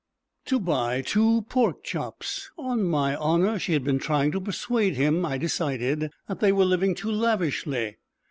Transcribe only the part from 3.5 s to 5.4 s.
She had been trying to persuade him, I